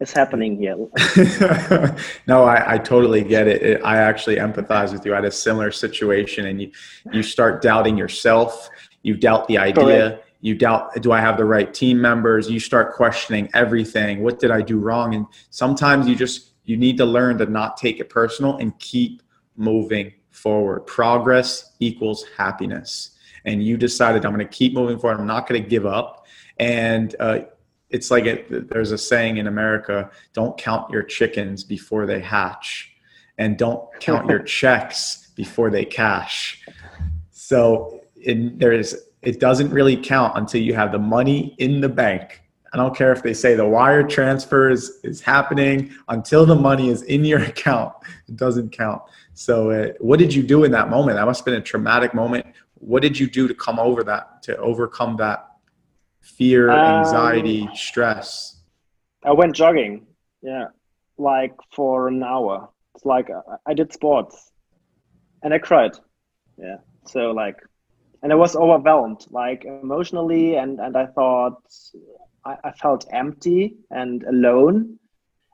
[0.00, 0.76] is happening here.
[2.26, 3.62] no, I, I totally get it.
[3.62, 3.80] it.
[3.84, 5.12] I actually empathize with you.
[5.12, 6.70] I had a similar situation, and you
[7.12, 8.68] you start doubting yourself.
[9.06, 9.84] You doubt the idea.
[9.84, 10.24] Correct.
[10.40, 12.50] You doubt, do I have the right team members?
[12.50, 14.24] You start questioning everything.
[14.24, 15.14] What did I do wrong?
[15.14, 19.22] And sometimes you just you need to learn to not take it personal and keep
[19.56, 20.80] moving forward.
[20.86, 23.12] Progress equals happiness.
[23.44, 25.20] And you decided I'm going to keep moving forward.
[25.20, 26.26] I'm not going to give up.
[26.58, 27.42] And uh,
[27.90, 32.90] it's like it, there's a saying in America: "Don't count your chickens before they hatch,
[33.38, 36.60] and don't count your checks before they cash."
[37.30, 41.88] So it, there is it doesn't really count until you have the money in the
[41.88, 42.42] bank.
[42.72, 46.90] I don't care if they say the wire transfer is, is happening until the money
[46.90, 47.94] is in your account.
[48.28, 49.02] It doesn't count.
[49.34, 51.16] So, uh, what did you do in that moment?
[51.16, 52.46] That must have been a traumatic moment.
[52.74, 55.48] What did you do to come over that, to overcome that
[56.20, 58.60] fear, anxiety, um, stress?
[59.24, 60.06] I went jogging.
[60.42, 60.66] Yeah,
[61.18, 62.68] like for an hour.
[62.94, 63.28] It's like
[63.66, 64.52] I did sports,
[65.42, 65.92] and I cried.
[66.58, 66.76] Yeah.
[67.06, 67.56] So like,
[68.22, 71.62] and I was overwhelmed, like emotionally, and and I thought
[72.46, 74.98] I, I felt empty and alone.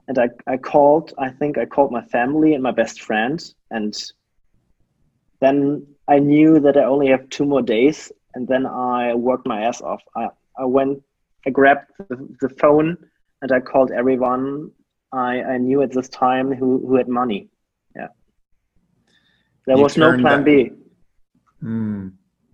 [0.08, 3.42] And I, I called, I think I called my family and my best friend.
[3.70, 3.94] And
[5.40, 8.12] then I knew that I only have two more days.
[8.34, 10.02] And then I worked my ass off.
[10.16, 11.02] I, I went,
[11.46, 12.96] I grabbed the, the phone
[13.40, 14.70] and I called everyone
[15.12, 17.48] I, I knew at this time who, who had money.
[17.94, 18.08] Yeah.
[19.66, 20.70] There you was no plan that, B.
[21.62, 22.12] Mm,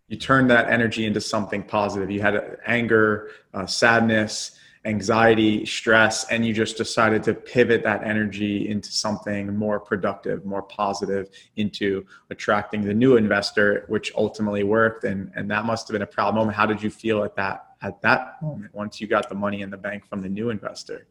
[0.08, 2.10] you turned that energy into something positive.
[2.10, 8.68] You had anger, uh, sadness, anxiety, stress, and you just decided to pivot that energy
[8.68, 15.04] into something more productive, more positive, into attracting the new investor, which ultimately worked.
[15.04, 16.56] And, and that must have been a proud moment.
[16.56, 19.70] How did you feel at that at that moment once you got the money in
[19.70, 21.06] the bank from the new investor?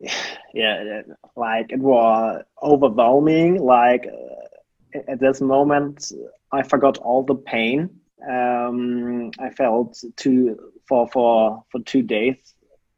[0.54, 1.02] Yeah,
[1.36, 3.62] like it was overwhelming.
[3.62, 6.10] Like uh, at this moment,
[6.52, 12.36] I forgot all the pain um, I felt two for for for two days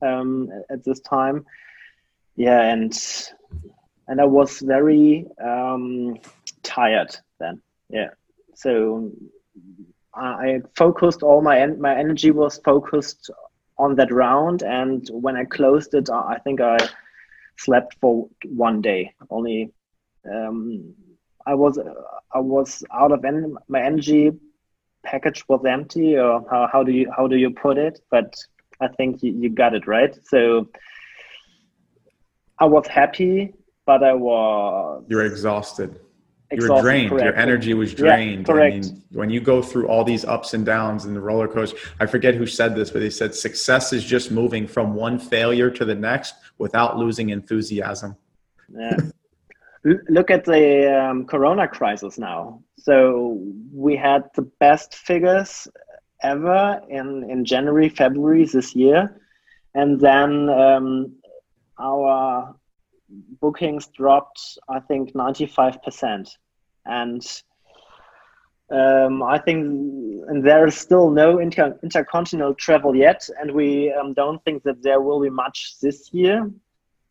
[0.03, 1.45] um, at this time.
[2.37, 2.93] Yeah, and
[4.09, 6.17] and I was very um,
[6.63, 7.61] tired then.
[7.91, 8.11] Yeah,
[8.55, 9.11] so
[10.15, 13.31] I focused all my en- my energy was focused
[13.79, 16.79] on that round, and when I closed it, I think I
[17.59, 19.13] slept for one day.
[19.29, 19.73] Only
[20.31, 20.95] um,
[21.47, 21.95] I was uh,
[22.35, 24.33] I was out of en- my energy
[25.05, 28.01] package was empty, or how, how do you how do you put it?
[28.11, 28.35] But
[28.81, 30.17] I think you, you got it right.
[30.25, 30.69] So
[32.59, 33.55] I was happy,
[33.87, 35.99] but I was you're exhausted
[36.53, 37.25] you were drained correct.
[37.25, 38.75] your energy was drained yeah, correct.
[38.75, 41.79] I mean, when you go through all these ups and downs and the roller coaster
[42.01, 45.71] i forget who said this but they said success is just moving from one failure
[45.71, 48.17] to the next without losing enthusiasm
[48.73, 48.97] yeah
[49.85, 53.41] look at the um, corona crisis now so
[53.73, 55.67] we had the best figures
[56.23, 59.21] ever in in january february this year
[59.75, 61.13] and then um,
[61.79, 62.55] our
[63.41, 66.31] bookings dropped, I think, 95%.
[66.87, 67.43] And
[68.71, 74.43] um, I think there is still no inter- intercontinental travel yet, and we um, don't
[74.45, 76.51] think that there will be much this year.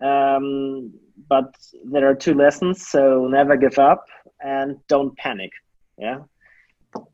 [0.02, 0.94] Um,
[1.28, 1.54] but
[1.86, 4.06] there are two lessons: so never give up
[4.44, 5.52] and don't panic.
[5.98, 6.20] Yeah,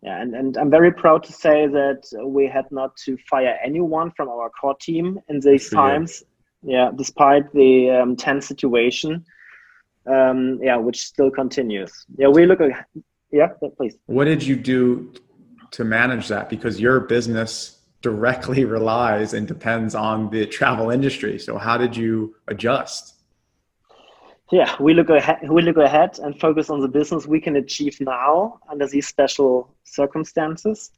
[0.04, 4.12] yeah, and, and I'm very proud to say that we had not to fire anyone
[4.15, 6.24] from our core team in these times
[6.65, 9.24] yeah, despite the um, tense situation,
[10.08, 12.06] um, yeah, which still continues.
[12.18, 12.86] Yeah, we look at,
[13.32, 13.96] yeah, please.
[14.08, 15.13] What did you do
[15.72, 16.50] to manage that?
[16.50, 21.38] Because your business directly relies and depends on the travel industry.
[21.38, 23.14] So how did you adjust?
[24.51, 25.49] Yeah, we look ahead.
[25.49, 29.75] We look ahead and focus on the business we can achieve now under these special
[29.84, 30.91] circumstances.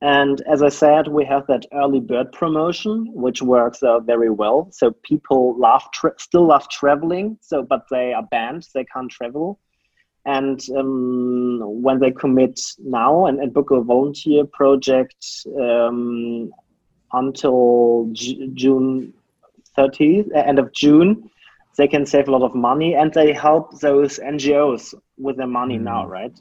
[0.00, 4.68] And as I said, we have that early bird promotion, which works very well.
[4.70, 9.58] So people love tra- still love traveling, so but they are banned; they can't travel.
[10.24, 15.24] And um, when they commit now and, and book a volunteer project
[15.60, 16.50] um,
[17.12, 19.14] until J- June
[19.78, 21.30] 30th, uh, end of June,
[21.76, 25.78] they can save a lot of money, and they help those NGOs with their money
[25.78, 25.82] mm.
[25.82, 26.38] now, right?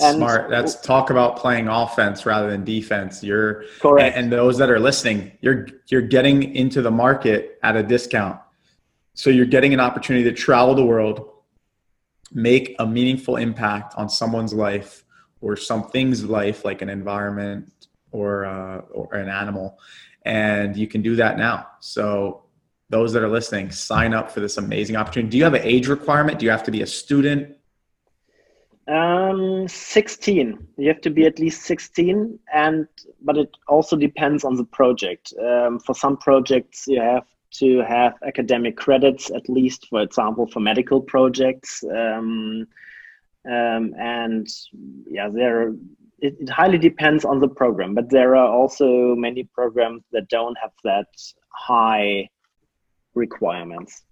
[0.00, 0.50] and smart.
[0.50, 3.22] That's talk about playing offense rather than defense.
[3.22, 4.16] You're correct.
[4.16, 8.40] And, and those that are listening, you're you're getting into the market at a discount.
[9.14, 11.30] So you're getting an opportunity to travel the world,
[12.32, 15.04] make a meaningful impact on someone's life
[15.40, 19.78] or something's life, like an environment or uh, or an animal,
[20.24, 21.68] and you can do that now.
[21.80, 22.43] So
[22.94, 25.30] those that are listening, sign up for this amazing opportunity.
[25.32, 26.38] Do you have an age requirement?
[26.38, 27.56] Do you have to be a student?
[28.86, 30.68] Um, 16.
[30.76, 32.86] You have to be at least 16, and
[33.20, 35.34] but it also depends on the project.
[35.42, 37.26] Um, for some projects, you have
[37.62, 41.82] to have academic credits, at least, for example, for medical projects.
[41.90, 42.68] Um,
[43.56, 44.46] um, and
[45.10, 45.70] yeah, there
[46.20, 50.56] it, it highly depends on the program, but there are also many programs that don't
[50.62, 51.08] have that
[51.48, 52.28] high
[53.14, 54.02] requirements.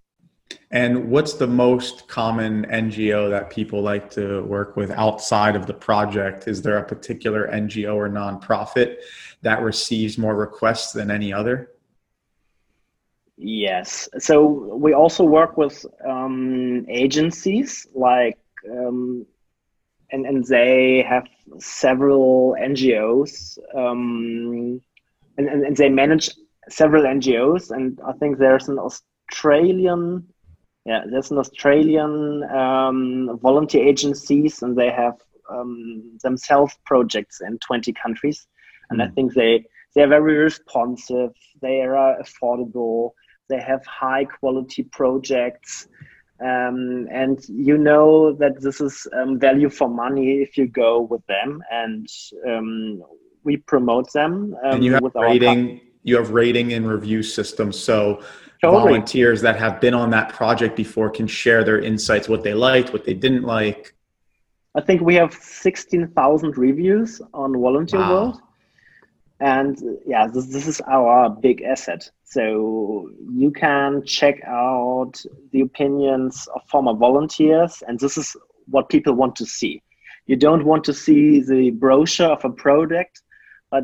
[0.71, 5.73] And what's the most common NGO that people like to work with outside of the
[5.73, 6.47] project?
[6.47, 8.97] Is there a particular NGO or nonprofit
[9.41, 11.71] that receives more requests than any other?
[13.37, 14.07] Yes.
[14.19, 18.37] So we also work with um, agencies like,
[18.71, 19.25] um,
[20.11, 21.27] and, and they have
[21.59, 24.79] several NGOs, um,
[25.37, 26.29] and, and, and they manage
[26.69, 27.71] several NGOs.
[27.71, 30.27] And I think there's an Australian
[30.85, 35.15] yeah, there's an Australian um, volunteer agencies, and they have
[35.49, 38.47] um, themselves projects in 20 countries,
[38.89, 39.03] and mm.
[39.03, 39.13] I hmm.
[39.13, 41.31] think they they are very responsive.
[41.61, 43.11] They are affordable.
[43.47, 45.87] They have high quality projects,
[46.41, 51.25] um, and you know that this is um, value for money if you go with
[51.27, 52.07] them, and
[52.45, 53.03] um,
[53.45, 54.53] we promote them.
[54.63, 55.79] and um, you have rating.
[56.03, 58.21] You have rating and review systems, so
[58.61, 58.83] totally.
[58.83, 62.93] volunteers that have been on that project before can share their insights, what they liked,
[62.93, 63.93] what they didn't like.
[64.75, 68.11] I think we have 16,000 reviews on Volunteer wow.
[68.11, 68.41] World.
[69.39, 72.09] And yeah, this, this is our big asset.
[72.23, 75.13] So you can check out
[75.51, 78.35] the opinions of former volunteers, and this is
[78.67, 79.83] what people want to see.
[80.25, 83.21] You don't want to see the brochure of a product,
[83.69, 83.83] but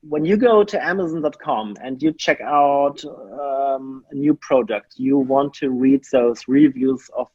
[0.00, 5.52] when you go to amazon.com and you check out um, a new product you want
[5.52, 7.28] to read those reviews of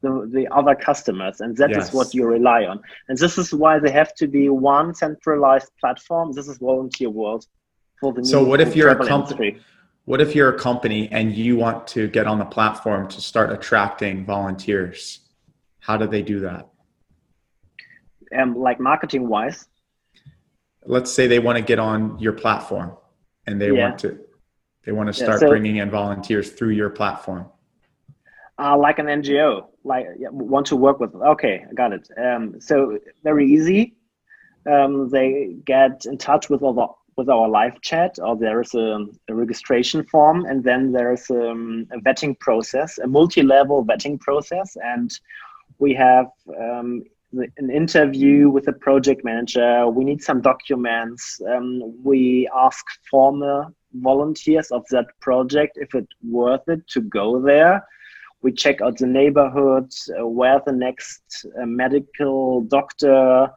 [0.00, 1.88] the, the other customers and that yes.
[1.88, 5.70] is what you rely on and this is why they have to be one centralized
[5.78, 7.46] platform this is volunteer world
[8.00, 9.58] for the so what if you're a company
[10.04, 13.52] What if you're a company and you want to get on the platform to start
[13.52, 15.20] attracting volunteers?
[15.78, 16.68] How do they do that?
[18.36, 19.68] Um, like marketing wise.
[20.84, 22.96] Let's say they want to get on your platform
[23.46, 23.88] and they yeah.
[23.88, 24.18] want to
[24.84, 27.46] they want to start yeah, so, bringing in volunteers through your platform.
[28.58, 31.14] Uh, like an NGO, like want to work with.
[31.14, 32.08] Okay, I got it.
[32.18, 33.94] Um, so very easy.
[34.70, 39.06] Um, they get in touch with our with our live chat, or there is a,
[39.28, 44.18] a registration form, and then there is a, um, a vetting process, a multi-level vetting
[44.18, 45.18] process, and
[45.78, 46.26] we have
[46.58, 47.02] um,
[47.32, 49.88] an interview with the project manager.
[49.88, 51.40] We need some documents.
[51.48, 57.82] Um, we ask former volunteers of that project if it's worth it to go there
[58.42, 63.48] we check out the neighborhood, uh, where the next uh, medical doctor,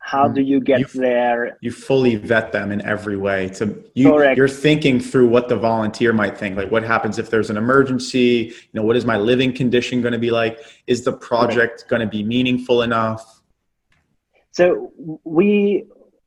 [0.00, 1.58] how do you get you, there?
[1.60, 3.48] You fully vet them in every way.
[3.50, 4.36] To you, Correct.
[4.36, 6.56] you're thinking through what the volunteer might think.
[6.56, 8.52] Like, what happens if there's an emergency?
[8.54, 10.58] You know, what is my living condition going to be like?
[10.86, 13.40] Is the project going to be meaningful enough?
[14.52, 14.92] So
[15.24, 15.84] we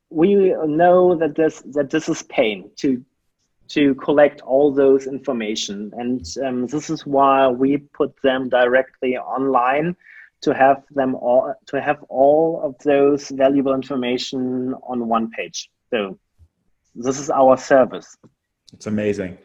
[0.09, 3.03] we know that this that this is pain to
[3.69, 5.91] to collect all those information.
[5.97, 9.95] And um, this is why we put them directly online
[10.43, 15.69] to have them all to have all of those valuable information on one page.
[15.89, 16.19] So
[16.95, 18.17] this is our service.
[18.73, 19.37] It's amazing.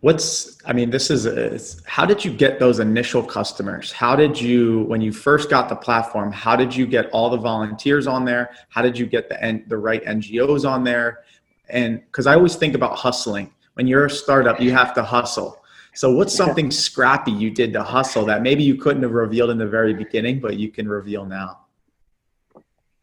[0.00, 3.92] What's I mean, this is how did you get those initial customers?
[3.92, 6.32] How did you when you first got the platform?
[6.32, 8.50] How did you get all the volunteers on there?
[8.70, 11.20] How did you get the the right NGOs on there?
[11.68, 15.59] And because I always think about hustling when you're a startup, you have to hustle.
[15.94, 19.58] So what's something scrappy you did to hustle that maybe you couldn't have revealed in
[19.58, 21.60] the very beginning, but you can reveal now?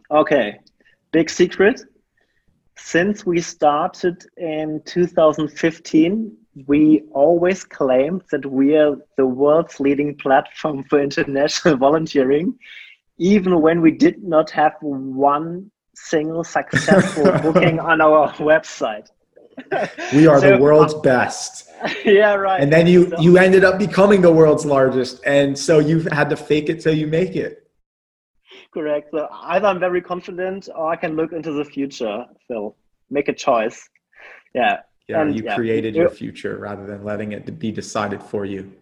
[0.09, 0.59] Okay,
[1.11, 1.81] big secret.
[2.77, 10.83] Since we started in 2015, we always claimed that we are the world's leading platform
[10.85, 12.57] for international volunteering,
[13.17, 19.07] even when we did not have one single successful booking on our website
[20.13, 21.63] we are so, the world's best.
[22.03, 22.59] Yeah, right.
[22.59, 26.27] And then you so, you ended up becoming the world's largest, and so you've had
[26.31, 27.69] to fake it till you make it.
[28.73, 29.09] Correct.
[29.11, 32.25] So either I'm very confident, or I can look into the future.
[32.47, 32.75] Phil,
[33.11, 33.87] make a choice.
[34.55, 34.79] Yeah.
[35.07, 35.55] Yeah, and, you yeah.
[35.55, 38.73] created your future rather than letting it be decided for you.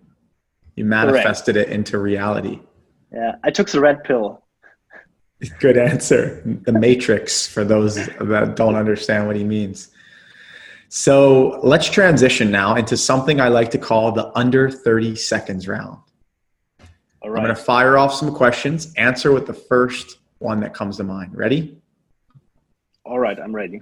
[0.76, 1.70] You manifested Correct.
[1.70, 2.62] it into reality.
[3.14, 4.44] Yeah, I took the red pill.
[5.60, 6.42] Good answer.
[6.64, 9.90] The matrix for those that don't understand what he means.
[10.98, 16.00] So let's transition now into something I like to call the under 30 seconds round.
[17.22, 17.38] All right.
[17.38, 21.04] I'm going to fire off some questions, answer with the first one that comes to
[21.04, 21.36] mind.
[21.36, 21.78] Ready?
[23.04, 23.82] All right, I'm ready.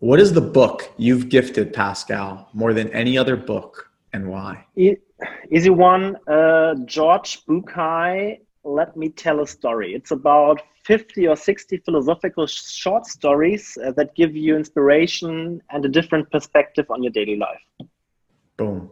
[0.00, 4.66] What is the book you've gifted Pascal more than any other book and why?
[4.76, 9.94] Easy one, uh, George Bucay, Let Me Tell a Story.
[9.94, 15.88] It's about 50 or 60 philosophical short stories uh, that give you inspiration and a
[15.88, 17.88] different perspective on your daily life.
[18.56, 18.90] Boom.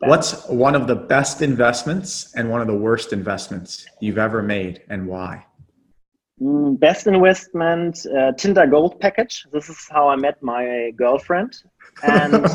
[0.00, 4.82] What's one of the best investments and one of the worst investments you've ever made
[4.88, 5.44] and why?
[6.40, 9.44] Mm, best investment, uh, Tinder Gold package.
[9.52, 11.60] This is how I met my girlfriend.
[12.04, 12.46] And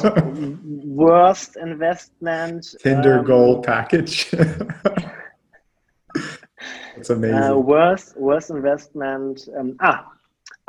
[0.86, 4.34] worst investment, Tinder um, Gold package.
[7.04, 7.36] It's amazing.
[7.36, 9.50] Uh, worst, worst investment.
[9.60, 10.10] Um, ah,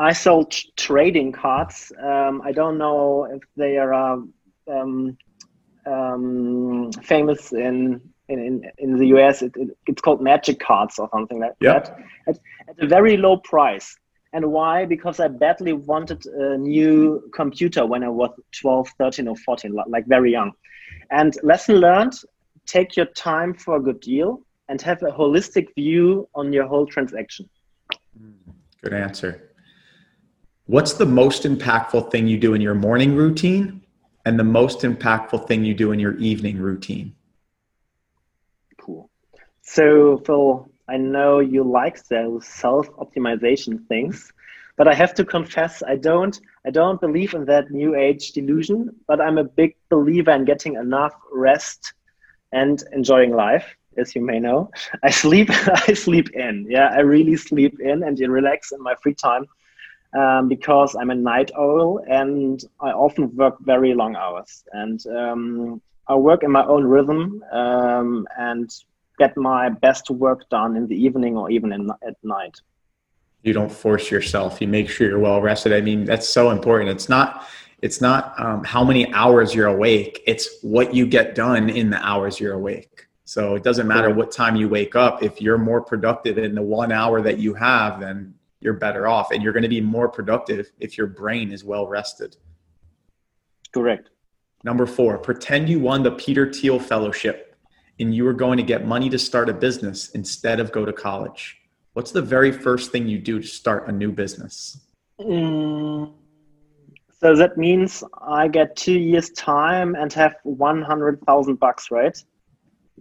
[0.00, 1.92] I sold trading cards.
[2.02, 4.32] Um, I don't know if they are um,
[5.86, 9.42] um, famous in, in, in the US.
[9.42, 11.84] It, it, it's called magic cards or something like yep.
[11.84, 13.96] that at, at a very low price.
[14.32, 14.86] And why?
[14.86, 18.30] Because I badly wanted a new computer when I was
[18.60, 20.50] 12, 13, or 14, like very young.
[21.12, 22.14] And lesson learned
[22.66, 26.86] take your time for a good deal and have a holistic view on your whole
[26.86, 27.48] transaction.
[28.18, 28.50] Hmm,
[28.82, 29.50] good answer.
[30.66, 33.82] What's the most impactful thing you do in your morning routine
[34.24, 37.14] and the most impactful thing you do in your evening routine?
[38.80, 39.10] Cool.
[39.60, 44.32] So, Phil, I know you like those self-optimization things,
[44.76, 48.96] but I have to confess I don't I don't believe in that new age delusion,
[49.06, 51.92] but I'm a big believer in getting enough rest
[52.52, 54.70] and enjoying life as you may know.
[55.02, 55.48] I sleep,
[55.88, 56.66] I sleep in.
[56.68, 59.46] Yeah, I really sleep in and relax in my free time
[60.18, 64.64] um, because I'm a night owl and I often work very long hours.
[64.72, 68.70] And um, I work in my own rhythm um, and
[69.18, 72.56] get my best work done in the evening or even in, at night.
[73.42, 74.60] You don't force yourself.
[74.60, 75.72] You make sure you're well rested.
[75.72, 76.90] I mean, that's so important.
[76.90, 77.46] It's not
[77.84, 81.98] it's not um, how many hours you're awake it's what you get done in the
[81.98, 85.22] hours you're awake so it doesn't matter what time you wake up.
[85.22, 89.30] If you're more productive in the one hour that you have then you're better off.
[89.30, 92.36] And you're going to be more productive if your brain is well rested.
[93.72, 94.10] Correct.
[94.64, 97.56] Number four pretend you won the peter thiel fellowship
[98.00, 100.92] and you were going to get money to start a business instead of go to
[100.92, 101.58] college.
[101.92, 104.80] What's the very first thing you do to start a new business?
[105.20, 106.12] Mm.
[107.20, 112.16] So that means I get two years time and have 100,000 bucks, right?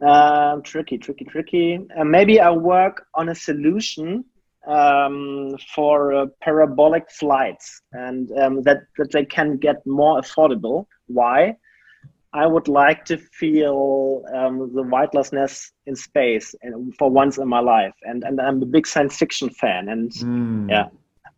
[0.02, 1.80] Uh, tricky, tricky, tricky.
[1.98, 4.26] Uh, maybe I work on a solution
[4.68, 10.88] um, for uh, parabolic flights and um, that, that they can get more affordable.
[11.08, 11.58] Why?
[12.34, 17.60] I would like to feel um, the weightlessness in space and for once in my
[17.60, 17.94] life.
[18.02, 19.90] And, and I'm a big science fiction fan.
[19.90, 20.70] And mm.
[20.70, 20.88] yeah,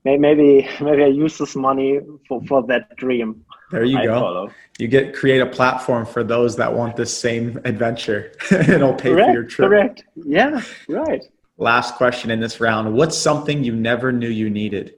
[0.06, 3.45] maybe maybe I use this money for, for that dream.
[3.72, 4.20] There you I go.
[4.20, 4.52] Follow.
[4.78, 8.34] You get create a platform for those that want this same adventure.
[8.52, 9.70] It'll pay correct, for your trip.
[9.70, 10.04] Correct.
[10.16, 10.62] Yeah.
[10.88, 11.24] Right.
[11.58, 12.94] Last question in this round.
[12.94, 14.96] What's something you never knew you needed?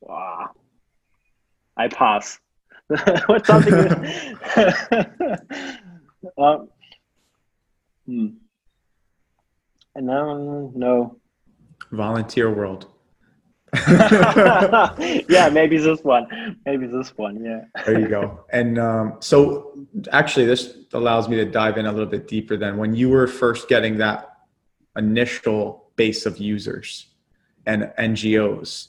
[0.00, 0.50] Wow.
[1.76, 2.38] I pass.
[3.26, 3.74] What's something?
[6.38, 6.68] um,
[8.06, 8.28] hmm.
[9.96, 11.16] No, no.
[11.92, 12.88] Volunteer World.
[13.88, 16.56] yeah, maybe this one.
[16.64, 17.42] Maybe this one.
[17.44, 17.64] Yeah.
[17.84, 18.44] there you go.
[18.52, 22.56] And um, so, actually, this allows me to dive in a little bit deeper.
[22.56, 24.36] Then, when you were first getting that
[24.96, 27.06] initial base of users
[27.66, 28.88] and NGOs,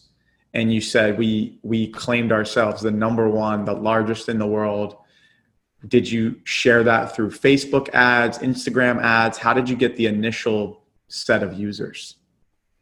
[0.54, 4.98] and you said we we claimed ourselves the number one, the largest in the world.
[5.88, 9.38] Did you share that through Facebook ads, Instagram ads?
[9.38, 12.16] How did you get the initial set of users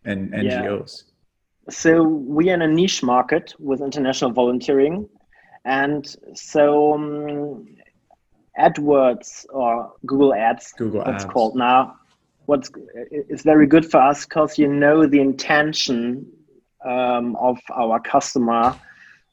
[0.06, 1.03] and NGOs?
[1.06, 1.72] Yeah.
[1.74, 5.10] So we are in a niche market with international volunteering,
[5.66, 7.68] and so um,
[8.60, 11.34] AdWords or Google Ads, Google what's Ads.
[11.34, 11.97] called now,
[12.45, 12.70] what's
[13.12, 16.26] is very good for us because you know the intention
[16.86, 18.80] um, of our customer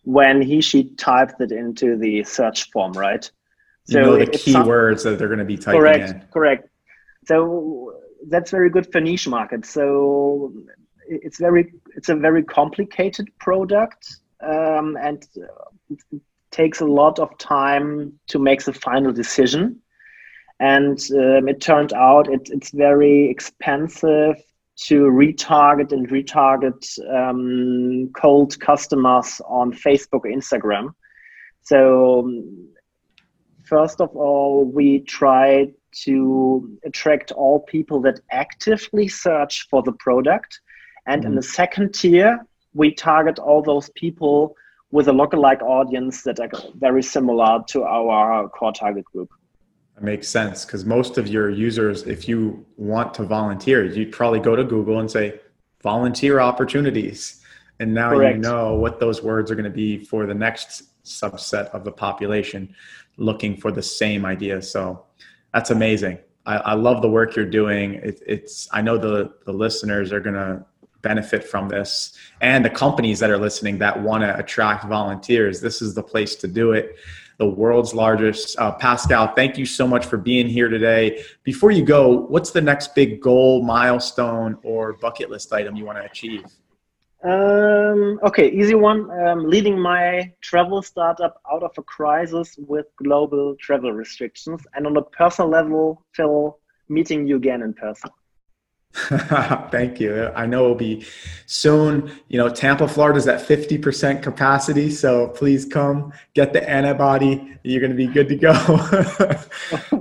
[0.05, 3.31] when he she typed it into the search form, right?
[3.85, 6.23] So you know the keywords that they're going to be typing correct, in.
[6.33, 6.69] Correct.
[7.27, 7.92] So
[8.29, 9.71] that's very good for niche markets.
[9.71, 10.53] So
[11.07, 15.27] it's very it's a very complicated product, um, and
[15.91, 16.21] it
[16.51, 19.81] takes a lot of time to make the final decision.
[20.61, 24.37] And um, it turned out it, it's very expensive
[24.85, 30.95] to retarget and retarget um, cold customers on Facebook Instagram.
[31.63, 32.31] So
[33.65, 35.73] first of all, we tried
[36.05, 40.61] to attract all people that actively search for the product.
[41.07, 41.27] And mm.
[41.27, 44.57] in the second tier, we target all those people
[44.91, 49.31] with a lookalike audience that are very similar to our core target group.
[49.95, 54.41] That makes sense because most of your users, if you want to volunteer, you'd probably
[54.41, 55.41] go to Google and say
[55.83, 57.43] volunteer opportunities.
[57.81, 58.37] And now Correct.
[58.37, 61.93] you know what those words are going to be for the next subset of the
[61.93, 62.75] population
[63.17, 64.63] looking for the same idea.
[64.63, 65.05] So
[65.53, 66.19] that's amazing.
[66.47, 67.95] I, I love the work you're doing.
[67.95, 70.65] It, it's I know the the listeners are gonna
[71.03, 75.61] benefit from this, and the companies that are listening that want to attract volunteers.
[75.61, 76.97] This is the place to do it.
[77.39, 78.59] The world's largest.
[78.59, 81.25] Uh, Pascal, thank you so much for being here today.
[81.43, 85.99] Before you go, what's the next big goal, milestone, or bucket list item you want
[85.99, 86.45] to achieve?
[87.25, 89.11] Um, okay, easy one.
[89.11, 94.97] Um, leading my travel startup out of a crisis with global travel restrictions, and on
[94.97, 96.59] a personal level, Phil,
[96.89, 98.11] meeting you again in person.
[99.71, 100.31] Thank you.
[100.35, 101.07] I know it'll be
[101.47, 102.13] soon.
[102.29, 104.91] You know, Tampa, Florida is at 50% capacity.
[104.91, 107.57] So please come get the antibody.
[107.63, 108.53] You're going to be good to go.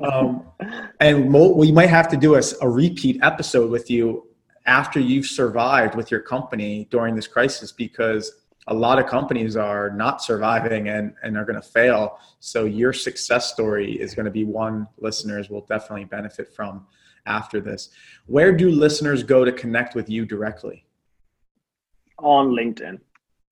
[0.04, 0.46] um,
[1.00, 4.28] and we might have to do a, a repeat episode with you
[4.72, 8.24] after you've survived with your company during this crisis because
[8.68, 12.18] a lot of companies are not surviving and, and are going to fail.
[12.40, 16.86] So your success story is going to be one listeners will definitely benefit from
[17.26, 17.90] after this.
[18.28, 20.86] Where do listeners go to connect with you directly?
[22.20, 22.98] On LinkedIn.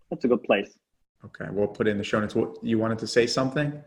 [0.10, 0.78] That's a good place.
[1.26, 2.34] Okay, we'll put in the show notes.
[2.34, 3.84] What, you wanted to say something?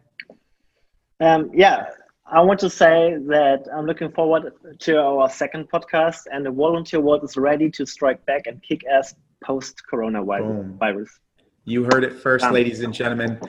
[1.21, 1.87] Um, yeah,
[2.27, 7.01] I want to say that I'm looking forward to our second podcast, and the volunteer
[7.01, 9.15] world is ready to strike back and kick ass
[9.45, 11.09] post coronavirus.
[11.65, 13.41] You heard it first, um, ladies and gentlemen.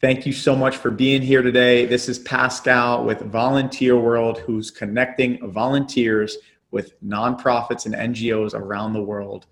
[0.00, 1.86] Thank you so much for being here today.
[1.86, 6.38] This is Pascal with Volunteer World, who's connecting volunteers
[6.70, 9.46] with nonprofits and NGOs around the world.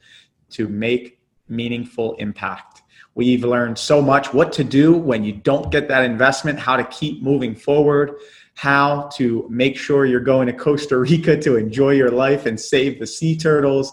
[0.50, 2.82] to make meaningful impact.
[3.14, 6.84] We've learned so much what to do when you don't get that investment, how to
[6.84, 8.16] keep moving forward,
[8.54, 12.98] how to make sure you're going to Costa Rica to enjoy your life and save
[12.98, 13.92] the sea turtles.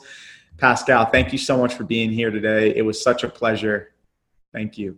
[0.58, 2.76] Pascal, thank you so much for being here today.
[2.76, 3.94] It was such a pleasure.
[4.54, 4.98] Thank you.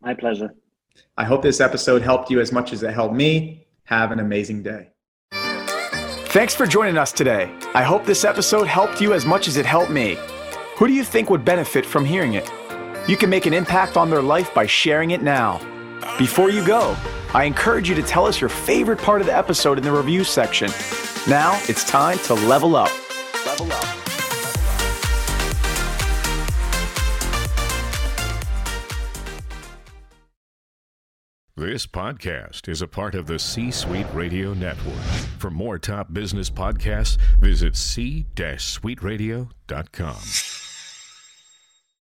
[0.00, 0.54] My pleasure.
[1.16, 3.66] I hope this episode helped you as much as it helped me.
[3.84, 4.90] Have an amazing day.
[5.32, 7.54] Thanks for joining us today.
[7.74, 10.18] I hope this episode helped you as much as it helped me.
[10.76, 12.50] Who do you think would benefit from hearing it?
[13.08, 15.60] You can make an impact on their life by sharing it now.
[16.18, 16.96] Before you go,
[17.32, 20.24] I encourage you to tell us your favorite part of the episode in the review
[20.24, 20.68] section.
[21.28, 22.90] Now it's time to level up.
[23.46, 23.86] Level up.
[31.56, 34.98] This podcast is a part of the C Suite Radio Network.
[35.38, 40.63] For more top business podcasts, visit c-suiteradio.com.